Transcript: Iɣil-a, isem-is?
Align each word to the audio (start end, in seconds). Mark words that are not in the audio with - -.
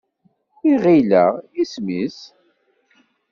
Iɣil-a, 0.71 1.25
isem-is? 1.61 2.19